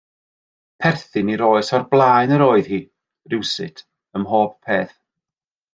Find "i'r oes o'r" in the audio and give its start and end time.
1.33-1.85